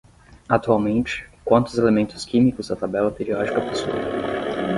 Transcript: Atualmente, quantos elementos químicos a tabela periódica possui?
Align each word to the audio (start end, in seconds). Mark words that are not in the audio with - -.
Atualmente, 0.49 1.29
quantos 1.45 1.77
elementos 1.77 2.25
químicos 2.25 2.71
a 2.71 2.75
tabela 2.75 3.11
periódica 3.11 3.61
possui? 3.61 3.91